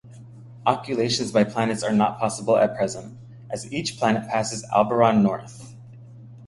[0.65, 3.19] Occultations by planets are not possible at present,
[3.51, 5.75] as each planet passes Aldebaran north.